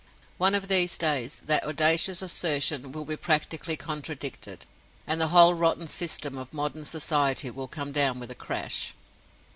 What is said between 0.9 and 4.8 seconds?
days that audacious assertion will be practically contradicted,